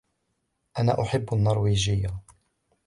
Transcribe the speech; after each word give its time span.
أنا 0.79 1.01
أُحِب 1.01 1.33
النرويجية. 1.33 2.19